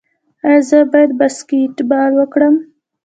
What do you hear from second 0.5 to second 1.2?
زه باید